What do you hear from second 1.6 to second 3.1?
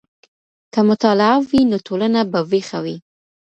نو ټولنه به ويښه وي.